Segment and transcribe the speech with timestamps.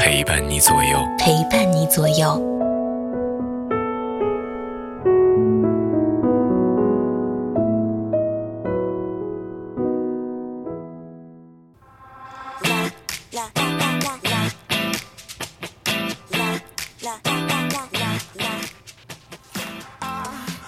[0.00, 2.42] 陪伴你左右，陪伴你左右。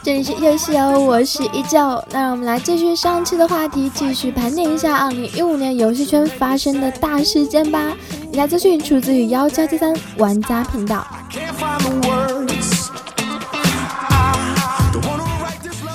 [0.05, 1.79] 这里是游戏哦，我是依旧。
[2.11, 7.97] 那让我们来继续上期的话题，继续盘点一下二零一五年游戏圈发生的大事件吧。
[8.33, 11.07] 以下资讯出自于幺七七三玩家频道。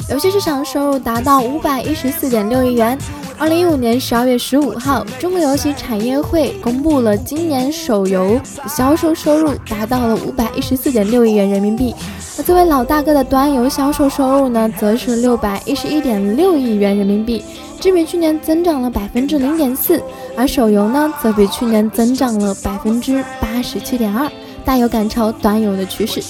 [0.07, 2.95] 游戏市场收入达到五百一十四点六亿元。
[3.39, 11.95] 二零一五年十二月十五号，中国游戏产业会公布了今年手游销售收入达到了五百一十四点六亿元人民币。
[12.37, 17.43] 那作为老大哥的端游销售收入呢，则是六百一十一点六亿元人民币，
[17.79, 20.01] 只比去年增长了百分之零点四。
[20.35, 24.29] 而手游呢，则比去年增长了百分之八十七点二，
[24.65, 26.21] 大有赶超端游的趋势。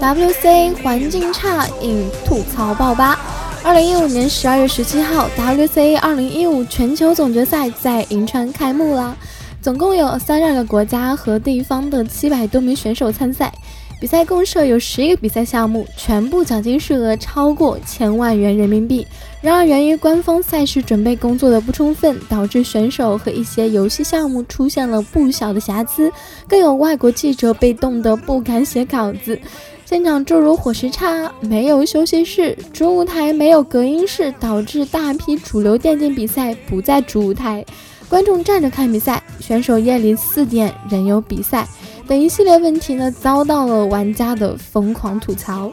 [0.00, 3.18] WC 环境差引吐槽爆吧。
[3.64, 9.16] 二零一五年十二月十七号，WC 二零一五全球总决赛在银川开幕了，
[9.60, 13.52] 总共有三十二个国家和地方的七百多名选手参赛。
[14.02, 19.06] 比赛共设有十一个比赛项目，全部奖金数额超过千万元人民币。
[19.40, 26.10] 然而，源于官方赛事准备工作的不充分，导致选手和一些游戏项目出现了不小的瑕疵，
[26.48, 29.40] 更有外国记者被冻得不敢写稿子。
[29.84, 37.64] 现场诸如伙食差、没有休息室、主舞台没有隔音室，导致大批主流电竞比赛不在主舞台，
[38.08, 41.68] 观众站着看比赛，选手夜里四点仍有比赛。
[42.06, 45.72] 等一系列问题呢，遭到了玩家的疯狂吐槽。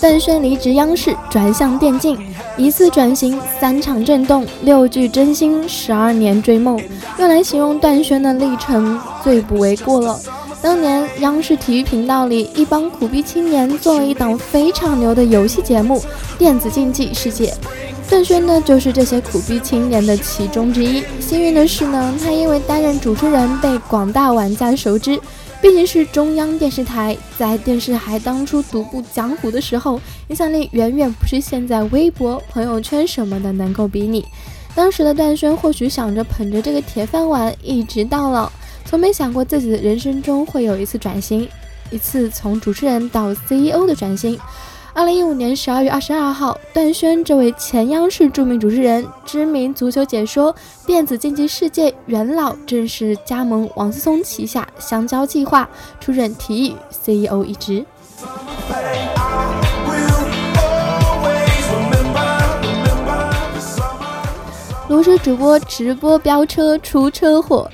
[0.00, 2.18] 邓轩离职央视，转向电竞，
[2.58, 6.78] 一次转型，三场震动，六句真心，十二年追梦，
[7.18, 10.20] 用来形容段轩的历程最不为过了。
[10.60, 15.98] 当年央视体育频道里，一帮苦逼青年做了一档非常牛的游戏节目
[16.36, 17.46] 《电子竞技世界》。
[18.14, 21.02] 段轩呢，就是这些苦逼青年的其中之一。
[21.18, 25.18] 幸运的是呢，他因为担任主持人被广大玩家熟知，
[25.60, 34.24] 毕竟是中央电视台，在电视还当初独步江湖的时候，影响力远远不是现在微博、朋友圈什么的能够比拟。
[34.76, 38.48] 当时的段轩或许想着捧着这个铁饭碗一直到老，
[38.84, 41.48] 从没想过自己的人生中会有一次转型，
[41.90, 44.38] 一次从主持人到 CEO 的转型。
[44.96, 50.54] 二零一五年十二月二十二号，段轩这位前央视著名主持人、知名足球解说、
[50.86, 55.68] 电子竞技世界元老，正式加盟王思聪旗下香蕉计划，
[55.98, 57.84] 出任体育 CEO 一职。
[64.88, 67.68] 炉石主播直播飙车出车祸，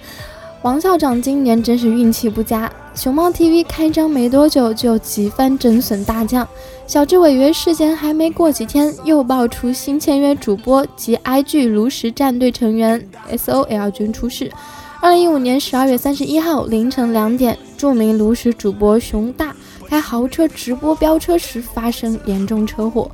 [0.63, 2.73] 王校长今年真是运气不佳。
[2.95, 6.47] 熊猫 TV 开张没多久就几番真损大降，
[6.87, 14.51] 小智违约事件还没过几天，又爆出新签约主播及 IG 炉石战队成员 SOL 君出事。
[15.01, 19.55] 二零一五年十二月三十一号凌晨两点，著名炉石主播熊大
[19.89, 23.11] 开豪车直播飙车时发生严重车祸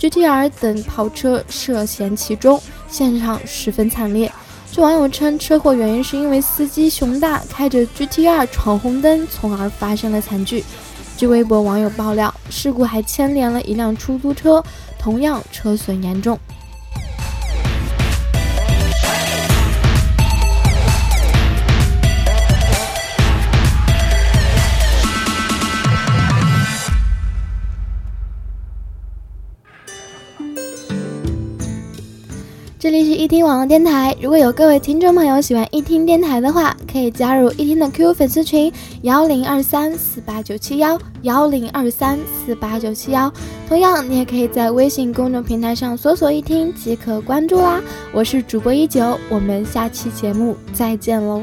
[0.00, 4.32] ，GTR 等跑车涉嫌其中，现场十分惨烈。
[4.70, 10.62] 据网友称，车祸原因是因为司机熊大开着 GT-R 闯红灯，从而发生了惨剧。
[11.16, 14.62] 据微博网友爆料，事故还牵连了一辆出租车，
[14.98, 16.38] 同样车损严重。
[32.80, 38.72] 这里是一听网络电台，如果有各位听众朋友喜欢一听电台的话，可以加入一听的 QQ 粉丝群
[39.02, 42.16] 幺零二三四八九七幺幺零二三
[42.46, 43.32] 四八九七幺。
[43.68, 47.82] 同样，你也可以在微信公众平台上搜索一听即可关注啦。
[48.12, 51.42] 我是主播一九，我们下期节目再见喽。